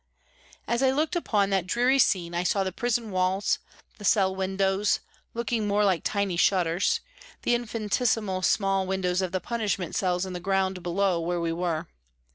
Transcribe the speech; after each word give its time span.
As 0.67 0.81
I 0.81 0.89
looked 0.89 1.15
upon 1.15 1.51
that 1.51 1.67
dreary 1.67 1.99
scene 1.99 2.33
I 2.33 2.41
saw 2.41 2.63
the 2.63 2.71
prison 2.71 3.11
walls, 3.11 3.59
the 3.99 4.03
cell 4.03 4.35
windows, 4.35 4.99
looking 5.35 5.67
more 5.67 5.85
like 5.85 6.01
tiny 6.03 6.37
shutters, 6.37 7.01
the 7.43 7.53
infinitesimal 7.53 8.41
small 8.41 8.87
windows 8.87 9.21
of 9.21 9.31
the 9.31 9.39
punishment 9.39 9.93
cells 9.95 10.25
in 10.25 10.33
the 10.33 10.39
ground 10.39 10.81
below 10.81 11.19
where 11.21 11.39
we 11.39 11.51
were. 11.53 11.87